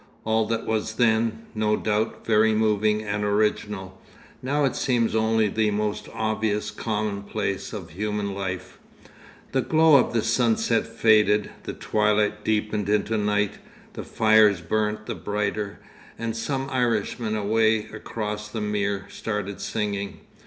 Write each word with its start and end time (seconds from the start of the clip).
All 0.25 0.47
that 0.47 0.65
was 0.65 0.95
then, 0.95 1.45
no 1.53 1.75
doubt, 1.77 2.25
very 2.25 2.55
moving 2.55 3.03
and 3.03 3.23
original; 3.23 4.01
now 4.41 4.65
it 4.65 4.75
seems 4.75 5.13
only 5.15 5.47
the 5.47 5.69
most 5.69 6.09
obvious 6.11 6.71
commonplace 6.71 7.71
of 7.71 7.91
human 7.91 8.33
life. 8.33 8.79
The 9.51 9.61
glow 9.61 9.97
of 9.97 10.11
the 10.11 10.23
sunset 10.23 10.87
faded, 10.87 11.51
the 11.65 11.73
twilight 11.73 12.43
deepened 12.43 12.89
into 12.89 13.15
night. 13.15 13.59
The 13.93 14.03
fires 14.03 14.59
burnt 14.61 15.05
the 15.05 15.13
brighter, 15.13 15.77
and 16.17 16.35
some 16.35 16.67
Irishmen 16.71 17.35
away 17.35 17.85
across 17.93 18.49
the 18.49 18.59
mere 18.59 19.05
started 19.07 19.61
singing. 19.61 20.21